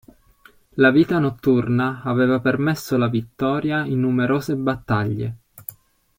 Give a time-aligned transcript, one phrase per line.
[0.77, 5.37] La vita notturna aveva permesso la vittoria in numerose battaglie.